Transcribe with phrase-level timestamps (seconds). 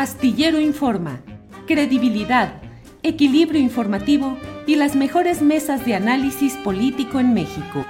[0.00, 1.20] Astillero Informa,
[1.66, 2.62] credibilidad,
[3.02, 7.84] equilibrio informativo y las mejores mesas de análisis político en México.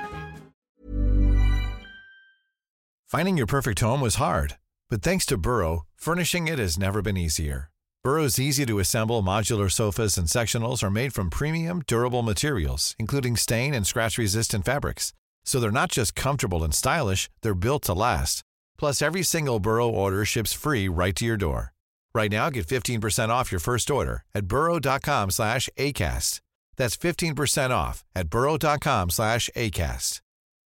[3.07, 4.57] Finding your perfect home was hard,
[4.89, 7.71] but thanks to Burrow, furnishing it has never been easier.
[8.03, 13.37] Burrow's easy to assemble modular sofas and sectionals are made from premium, durable materials, including
[13.37, 15.13] stain and scratch resistant fabrics.
[15.45, 18.43] So they're not just comfortable and stylish, they're built to last.
[18.77, 21.73] Plus, every single Burrow order ships free right to your door.
[22.15, 26.41] Right now, get 15% off your first order at burrow.com slash ACAST.
[26.77, 30.21] That's 15% off at burrow.com slash ACAST.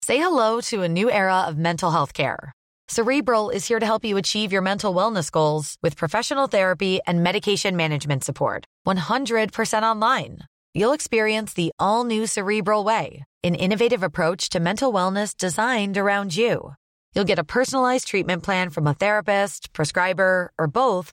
[0.03, 2.53] Say hello to a new era of mental health care.
[2.89, 7.23] Cerebral is here to help you achieve your mental wellness goals with professional therapy and
[7.23, 8.65] medication management support.
[8.87, 10.39] 100% online.
[10.73, 16.35] You'll experience the all new Cerebral Way, an innovative approach to mental wellness designed around
[16.35, 16.73] you.
[17.15, 21.13] You'll get a personalized treatment plan from a therapist, prescriber, or both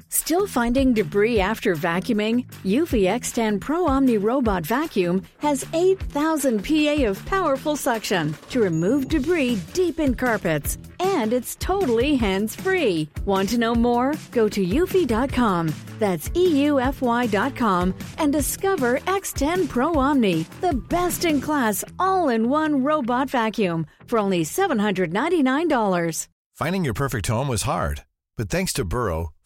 [0.13, 2.45] Still finding debris after vacuuming?
[2.65, 9.57] Eufy X10 Pro Omni Robot Vacuum has 8,000 PA of powerful suction to remove debris
[9.71, 10.77] deep in carpets.
[10.99, 13.07] And it's totally hands free.
[13.23, 14.13] Want to know more?
[14.31, 15.73] Go to eufy.com.
[15.97, 23.29] That's EUFY.com and discover X10 Pro Omni, the best in class all in one robot
[23.29, 26.27] vacuum for only $799.
[26.55, 28.03] Finding your perfect home was hard,
[28.35, 29.29] but thanks to Burrow,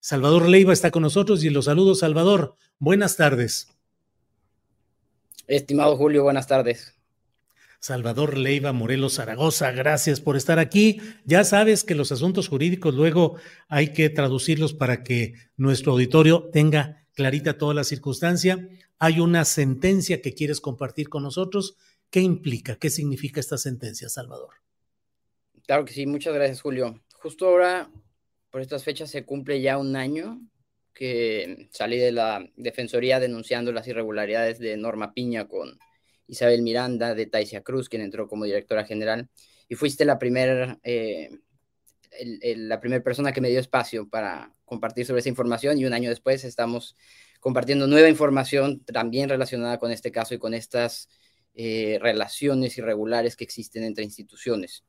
[0.00, 2.56] Salvador Leiva está con nosotros y los saludo, Salvador.
[2.78, 3.68] Buenas tardes.
[5.46, 6.94] Estimado Julio, buenas tardes.
[7.80, 11.00] Salvador Leiva Morelos Zaragoza, gracias por estar aquí.
[11.24, 13.36] Ya sabes que los asuntos jurídicos luego
[13.68, 18.68] hay que traducirlos para que nuestro auditorio tenga clarita toda la circunstancia.
[18.98, 21.76] Hay una sentencia que quieres compartir con nosotros.
[22.10, 22.76] ¿Qué implica?
[22.76, 24.54] ¿Qué significa esta sentencia, Salvador?
[25.66, 27.02] Claro que sí, muchas gracias, Julio.
[27.14, 27.90] Justo ahora
[28.50, 30.40] por estas fechas se cumple ya un año
[30.94, 35.78] que salí de la Defensoría denunciando las irregularidades de Norma Piña con
[36.26, 39.28] Isabel Miranda de Taisia Cruz, quien entró como directora general,
[39.68, 41.30] y fuiste la primera eh,
[42.56, 46.10] la primera persona que me dio espacio para compartir sobre esa información y un año
[46.10, 46.96] después estamos
[47.40, 51.08] compartiendo nueva información también relacionada con este caso y con estas
[51.54, 54.84] eh, relaciones irregulares que existen entre instituciones.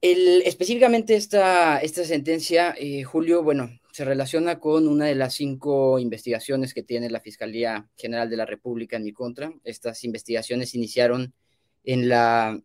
[0.00, 5.98] El, específicamente esta, esta sentencia, eh, Julio, bueno, se relaciona con una de las cinco
[5.98, 9.52] investigaciones que tiene la Fiscalía General de la República en mi contra.
[9.64, 11.34] Estas investigaciones iniciaron
[11.82, 12.60] en la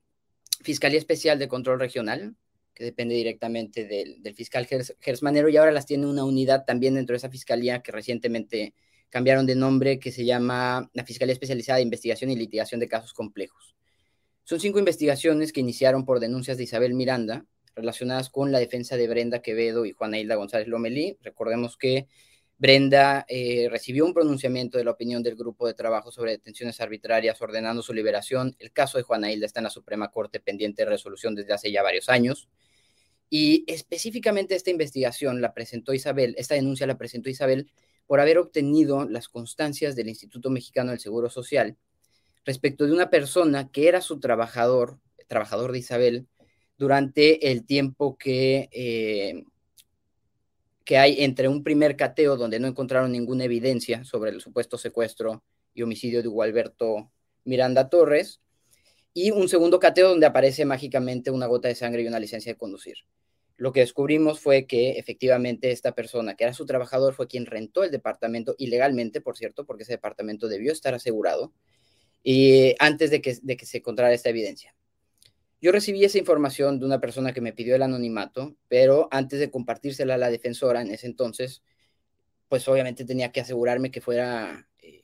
[0.62, 2.36] Fiscalía Especial de Control Regional,
[2.76, 4.68] que depende directamente del, fiscal
[5.00, 8.76] Gersmanero, y ahora las tiene una unidad también dentro de esa fiscalía que recientemente
[9.10, 13.14] cambiaron de nombre, que se llama la Fiscalía Especializada de Investigación y Litigación de Casos
[13.14, 13.76] Complejos.
[14.44, 17.46] Son cinco investigaciones que iniciaron por denuncias de Isabel Miranda
[17.76, 21.18] relacionadas con la defensa de Brenda Quevedo y Juana Hilda González Lomelí.
[21.22, 22.08] Recordemos que
[22.58, 27.42] Brenda eh, recibió un pronunciamiento de la opinión del grupo de trabajo sobre detenciones arbitrarias
[27.42, 28.56] ordenando su liberación.
[28.60, 31.72] El caso de Juana Hilda está en la Suprema Corte pendiente de resolución desde hace
[31.72, 32.50] ya varios años.
[33.30, 37.72] Y específicamente esta investigación la presentó Isabel, esta denuncia la presentó Isabel
[38.06, 41.78] por haber obtenido las constancias del Instituto Mexicano del Seguro Social
[42.46, 46.28] respecto de una persona que era su trabajador, trabajador de Isabel,
[46.78, 49.46] durante el tiempo que, eh,
[50.84, 55.44] que hay entre un primer cateo donde no encontraron ninguna evidencia sobre el supuesto secuestro
[55.74, 57.12] y homicidio de Hugo Alberto
[57.46, 58.42] Miranda Torres,
[59.14, 62.58] y un segundo cateo donde aparece mágicamente una gota de sangre y una licencia de
[62.58, 62.98] conducir.
[63.58, 67.84] Lo que descubrimos fue que efectivamente esta persona, que era su trabajador, fue quien rentó
[67.84, 71.54] el departamento ilegalmente, por cierto, porque ese departamento debió estar asegurado,
[72.24, 74.74] y antes de que, de que se encontrara esta evidencia.
[75.62, 79.52] Yo recibí esa información de una persona que me pidió el anonimato, pero antes de
[79.52, 81.64] compartírsela a la defensora en ese entonces,
[82.50, 85.04] pues obviamente tenía que asegurarme que fuera eh,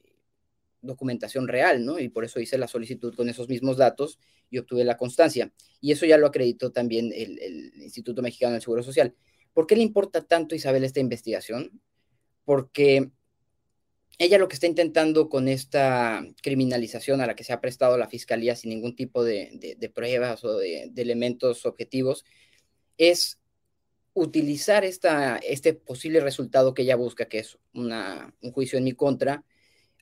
[0.81, 1.99] documentación real, ¿no?
[1.99, 4.19] Y por eso hice la solicitud con esos mismos datos
[4.49, 5.53] y obtuve la constancia.
[5.79, 9.15] Y eso ya lo acreditó también el, el Instituto Mexicano del Seguro Social.
[9.53, 11.81] ¿Por qué le importa tanto Isabel esta investigación?
[12.43, 13.11] Porque
[14.19, 18.09] ella lo que está intentando con esta criminalización a la que se ha prestado la
[18.09, 22.25] fiscalía sin ningún tipo de, pruebas o de, elementos objetivos
[22.97, 23.39] es
[24.13, 28.91] utilizar esta, este posible resultado que ella busca, que es una, un juicio en mi
[28.91, 29.45] contra,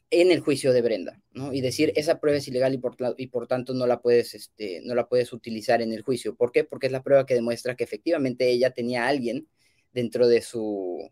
[0.09, 1.53] en el juicio de Brenda, ¿no?
[1.53, 4.81] Y decir, esa prueba es ilegal y por, y por tanto no la, puedes, este,
[4.83, 6.35] no la puedes utilizar en el juicio.
[6.35, 6.63] ¿Por qué?
[6.63, 9.47] Porque es la prueba que demuestra que efectivamente ella tenía a alguien
[9.93, 11.11] dentro de su,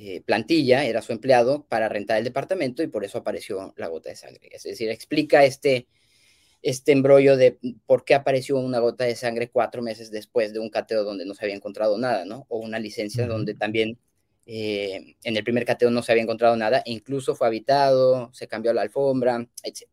[0.00, 4.10] eh, plantilla, era su empleado, para rentar el departamento y por eso apareció la gota
[4.10, 4.48] de sangre.
[4.52, 5.88] Es decir, explica este,
[6.62, 10.70] este embrollo de por qué apareció una gota de sangre cuatro meses después de un
[10.70, 12.46] cateo donde no se había encontrado nada, ¿no?
[12.48, 13.98] O una licencia donde también
[14.46, 18.46] eh, en el primer cateo no se había encontrado nada, e incluso fue habitado, se
[18.46, 19.88] cambió la alfombra, etc.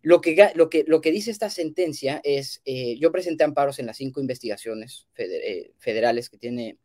[0.00, 3.86] Lo que, lo que, lo que dice esta sentencia es, eh, yo presenté amparos en
[3.86, 5.08] las cinco investigaciones
[5.76, 6.78] federales que tiene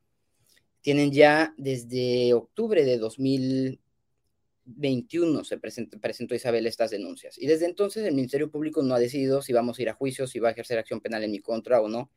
[0.81, 7.37] tienen ya desde octubre de 2021 se presentó, Isabel estas denuncias.
[7.37, 10.27] Y desde entonces el Ministerio Público no ha decidido si vamos a ir a juicio,
[10.27, 12.11] si va a ejercer acción penal en mi contra o no.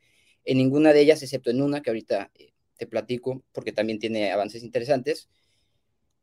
[0.45, 4.33] En ninguna de ellas, excepto en una que ahorita eh, te platico, porque también tiene
[4.33, 5.29] avances interesantes.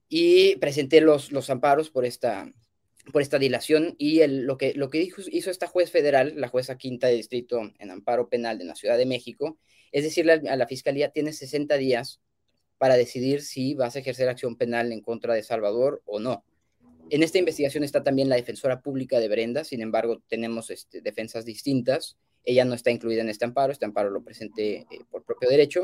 [0.10, 2.52] Y presenté los, los amparos por esta,
[3.14, 6.50] por esta dilación y el, lo, que, lo que dijo, hizo esta juez federal, la
[6.50, 9.58] jueza quinta de distrito en amparo penal de la Ciudad de México,
[9.92, 12.22] es decirle a la fiscalía, tiene 60 días
[12.82, 16.44] para decidir si vas a ejercer acción penal en contra de Salvador o no.
[17.12, 21.46] En esta investigación está también la defensora pública de Brenda, sin embargo, tenemos este, defensas
[21.46, 22.18] distintas.
[22.44, 25.84] Ella no está incluida en este amparo, este amparo lo presenté eh, por propio derecho.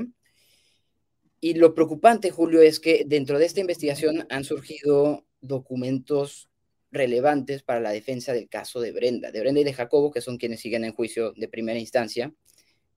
[1.40, 6.50] Y lo preocupante, Julio, es que dentro de esta investigación han surgido documentos
[6.90, 10.38] relevantes para la defensa del caso de Brenda, de Brenda y de Jacobo, que son
[10.38, 12.34] quienes siguen en juicio de primera instancia,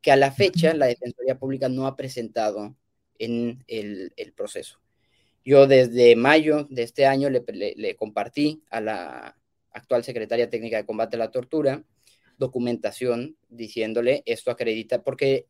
[0.01, 2.75] que a la fecha la Defensoría Pública no ha presentado
[3.21, 4.81] en el, proceso.
[5.45, 9.37] Yo desde mayo de este año le, compartí a la
[9.73, 11.85] actual secretaria técnica de combate a la tortura
[12.39, 15.47] documentación diciéndole esto acredita, porque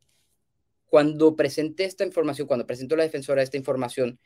[0.86, 4.18] cuando presenté esta información, cuando presentó la defensora esta información,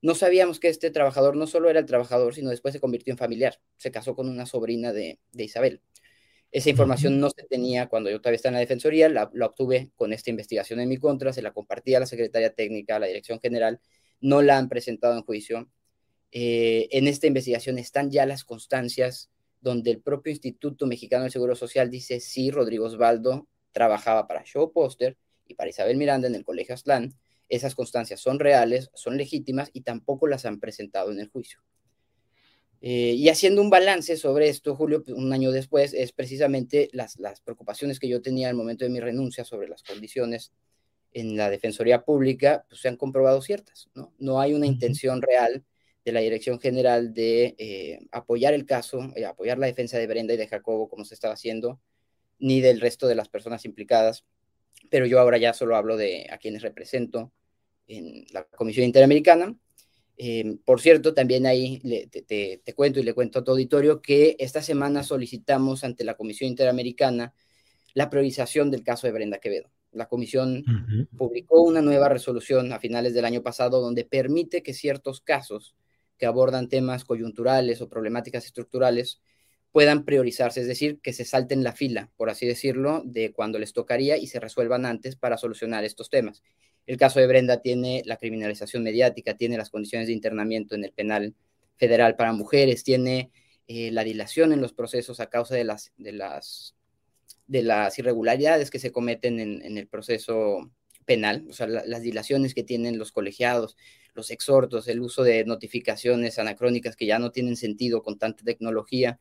[0.00, 3.18] no sabíamos que este trabajador no solo era el trabajador, sino después se convirtió en
[3.18, 3.60] familiar.
[3.76, 5.80] Se casó con una sobrina de, de Isabel.
[6.52, 10.12] Esa información no se tenía cuando yo todavía estaba en la Defensoría, la, obtuve con
[10.12, 13.40] esta investigación en mi contra, se la compartí a la Secretaría Técnica, a la Dirección
[13.40, 13.80] General,
[14.20, 15.70] no la han presentado en juicio.
[16.30, 19.30] Eh, en esta investigación están ya las constancias
[19.62, 24.72] donde el propio Instituto Mexicano del Seguro Social dice, sí, Rodrigo Osvaldo trabajaba para Show
[24.72, 25.16] Poster
[25.46, 27.14] y para Isabel Miranda en el Colegio Aztlán.
[27.48, 31.60] Esas constancias son reales, son legítimas y tampoco las han presentado en el juicio.
[32.84, 37.16] Eh, y haciendo un balance sobre esto, Julio, pues, un año después, es precisamente las,
[37.20, 40.52] las preocupaciones que yo tenía al momento de mi renuncia sobre las condiciones
[41.12, 44.12] en la Defensoría Pública, pues se han comprobado ciertas, ¿no?
[44.18, 45.62] No hay una intención real
[46.04, 50.34] de la Dirección General de eh, apoyar el caso, eh, apoyar la defensa de Brenda
[50.34, 51.80] y de Jacobo como se estaba haciendo,
[52.40, 54.24] ni del resto de las personas implicadas,
[54.90, 57.30] pero yo ahora ya solo hablo de a quienes represento
[57.86, 59.54] en la Comisión Interamericana
[60.16, 61.80] Em, por cierto, también ahí
[62.26, 66.50] te, cuento y le cuento a tu auditorio que esta semana solicitamos ante la Comisión
[66.50, 67.34] Interamericana
[67.94, 69.70] la priorización del caso de Brenda Quevedo.
[69.90, 70.64] La comisión
[71.18, 75.76] publicó una nueva resolución a finales del año pasado donde permite que ciertos casos
[76.16, 79.20] que abordan temas coyunturales o problemáticas estructurales
[79.70, 83.72] puedan priorizarse, es decir, que se salten la fila, por así decirlo, de cuando les
[83.72, 86.42] tocaría y se resuelvan antes para solucionar estos temas.
[86.86, 90.92] El caso de Brenda tiene la criminalización mediática, tiene las condiciones de internamiento en el
[90.92, 91.34] penal
[91.76, 93.30] federal para mujeres, tiene
[93.68, 96.74] eh, la dilación en los procesos a causa de las, de las,
[97.46, 100.70] de las irregularidades que se cometen en, el proceso
[101.04, 103.76] penal, o sea, las dilaciones que tienen los colegiados,
[104.14, 109.18] los exhortos, el uso de notificaciones anacrónicas que ya no tienen sentido con tanta tecnología.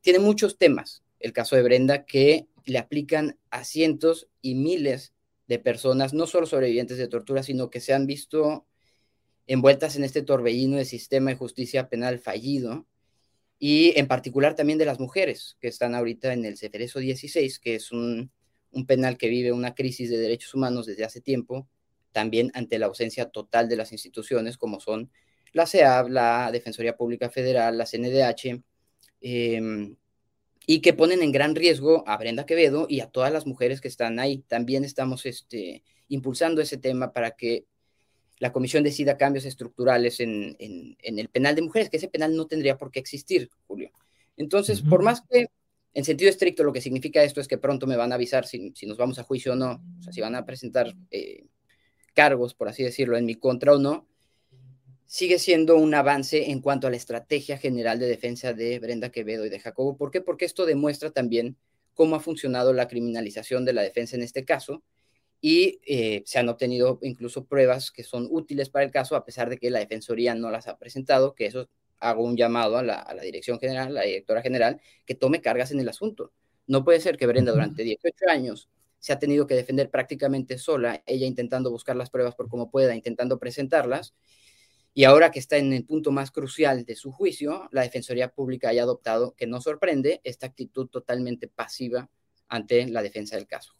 [0.00, 5.13] Tiene muchos temas el caso de Brenda que le aplican a cientos y miles
[5.46, 8.66] de personas, no solo sobrevivientes de tortura, sino que se han visto
[9.46, 12.86] envueltas en este torbellino de sistema de justicia penal fallido,
[13.58, 17.76] y en particular también de las mujeres que están ahorita en el Ceferezo 16, que
[17.76, 18.30] es un,
[18.86, 21.68] penal que vive una crisis de derechos humanos desde hace tiempo,
[22.12, 25.10] también ante la ausencia total de las instituciones como son
[25.52, 28.62] la CEAB, la Defensoría Pública Federal, la CNDH,
[29.20, 29.96] em,
[30.66, 33.88] y que ponen en gran riesgo a Brenda Quevedo y a todas las mujeres que
[33.88, 34.38] están ahí.
[34.48, 37.66] También estamos este, impulsando ese tema para que
[38.38, 42.76] la comisión decida cambios estructurales en, el penal de mujeres, que ese penal no tendría
[42.76, 43.90] por qué existir, Julio.
[44.36, 45.46] Entonces, por más que
[45.92, 48.72] en sentido estricto lo que significa esto es que pronto me van a avisar si,
[48.86, 51.44] nos vamos a juicio o no, o sea, si van a presentar eh,
[52.14, 54.08] cargos, por así decirlo, en mi contra o no,
[55.06, 59.46] sigue siendo un avance en cuanto a la estrategia general de defensa de Brenda Quevedo
[59.46, 59.96] y de Jacobo.
[59.96, 60.20] ¿Por qué?
[60.20, 61.56] Porque esto demuestra también
[61.94, 64.82] cómo ha funcionado la criminalización de la defensa en este caso
[65.40, 69.50] y eh, se han obtenido incluso pruebas que son útiles para el caso, a pesar
[69.50, 71.68] de que la Defensoría no las ha presentado, que eso
[71.98, 75.80] hago un llamado a la, dirección general, a la directora general, que tome cargas en
[75.80, 76.32] el asunto.
[76.66, 81.02] No puede ser que Brenda durante 18 años se ha tenido que defender prácticamente sola,
[81.04, 84.14] ella intentando buscar las pruebas por como pueda, intentando presentarlas,
[84.94, 88.68] y ahora que está en el punto más crucial de su juicio, la Defensoría Pública
[88.68, 92.08] haya adoptado, que no sorprende, esta actitud totalmente pasiva
[92.48, 93.74] ante la defensa del caso.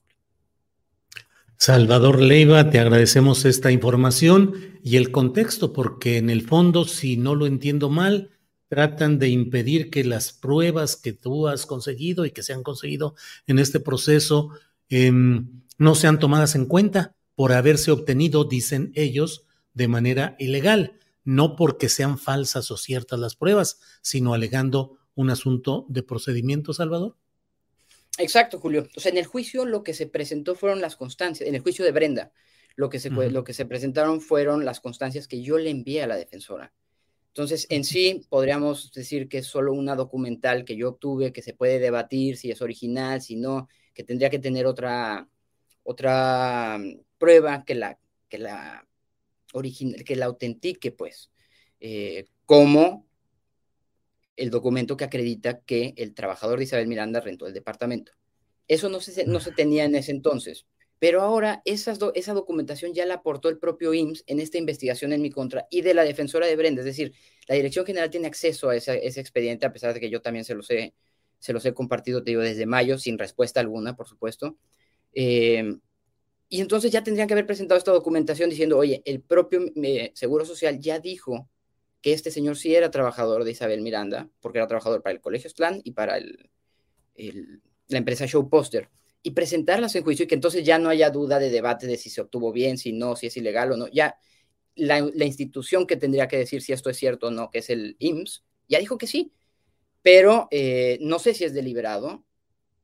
[1.56, 7.36] Salvador Leiva, te agradecemos esta información y el contexto, porque en el fondo, si no
[7.36, 8.30] lo entiendo mal,
[8.68, 13.14] tratan de impedir que las pruebas que tú has conseguido y que se han conseguido
[13.46, 14.50] en este proceso
[14.88, 21.56] em, no sean tomadas en cuenta por haberse obtenido, dicen ellos, de manera ilegal, no
[21.56, 27.16] porque sean falsas o ciertas las pruebas, sino alegando un asunto de procedimiento, Salvador.
[28.18, 28.86] Exacto, Julio.
[28.96, 31.84] O sea, en el juicio lo que se presentó fueron las constancias, en el juicio
[31.84, 32.32] de Brenda,
[32.76, 36.06] lo que se, lo que se presentaron fueron las constancias que yo le envié a
[36.06, 36.72] la defensora.
[37.28, 41.52] Entonces, en sí, podríamos decir que es solo una documental que yo obtuve, que se
[41.52, 45.28] puede debatir si es original, si no, que tendría que tener otra,
[45.82, 48.86] otra mm, prueba que la, que la,
[49.54, 51.30] original, que la autentique, pues,
[51.80, 53.06] eh, como
[54.36, 58.12] el documento que acredita que el trabajador de Isabel Miranda rentó el departamento.
[58.68, 60.66] Eso no se, no se tenía en ese entonces,
[60.98, 65.30] pero ahora esa documentación ya la aportó el propio IMSS en esta investigación en mi
[65.30, 67.12] contra y de la defensora de Brenda, es decir,
[67.46, 70.54] la Dirección General tiene acceso a ese, expediente, a pesar de que yo también se
[70.54, 70.94] los he,
[71.38, 74.56] se los he compartido, te digo, desde mayo, sin respuesta alguna, por supuesto.
[75.12, 75.76] Eh,
[76.48, 80.44] y entonces ya tendrían que haber presentado esta documentación diciendo, oye, el propio eh, Seguro
[80.44, 81.48] Social ya dijo
[82.00, 85.50] que este señor sí era trabajador de Isabel Miranda, porque era trabajador para el Colegio
[85.56, 88.90] Plan y para la empresa Show Poster,
[89.22, 92.10] y presentarlas en juicio y que entonces ya no haya duda de debate de si
[92.10, 93.88] se obtuvo bien, si no, si es ilegal o no.
[93.88, 94.18] Ya
[94.76, 97.96] la, institución que tendría que decir si esto es cierto o no, que es el
[97.98, 99.32] IMSS, ya dijo que sí,
[100.02, 102.24] pero eh, no sé si es deliberado.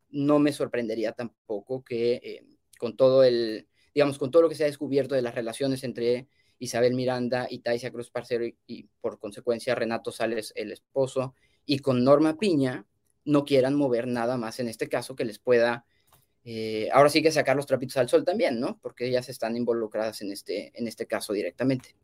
[0.08, 2.44] No me sorprendería tampoco que eh,
[2.80, 6.26] con todo el, digamos, con todo lo que se ha descubierto de las relaciones entre
[6.58, 11.34] Isabel Miranda y Taisia Cruz Parcero y, por consecuencia Renato Sales, el esposo,
[11.66, 12.86] y con Norma Piña,
[13.26, 15.84] no quieran mover nada más en este caso que les pueda,
[16.42, 18.78] eh, ahora sí que sacar los trapitos al sol también, ¿no?
[18.80, 21.94] Porque ellas están involucradas en este, en este caso directamente.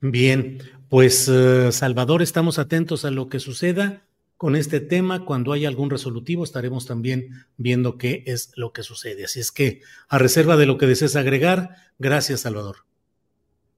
[0.00, 4.02] Bien, pues eh, Salvador, estamos atentos a lo que suceda
[4.36, 5.24] con este tema.
[5.24, 9.24] Cuando haya algún resolutivo, estaremos también viendo qué es lo que sucede.
[9.24, 12.84] Así es que, a reserva de lo que desees agregar, gracias, Salvador.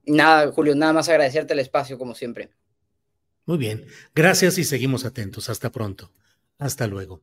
[0.06, 2.50] Nada, Julio, nada más agradecerte el espacio, como siempre.
[3.44, 5.48] Muy bien, gracias y seguimos atentos.
[5.48, 6.12] Hasta pronto.
[6.58, 7.22] Hasta luego.